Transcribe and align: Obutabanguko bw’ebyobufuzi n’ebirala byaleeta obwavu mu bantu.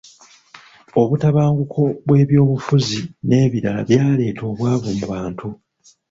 Obutabanguko 1.01 1.81
bw’ebyobufuzi 2.05 2.99
n’ebirala 3.27 3.81
byaleeta 3.87 4.41
obwavu 4.51 4.89
mu 4.99 5.05
bantu. 5.13 5.47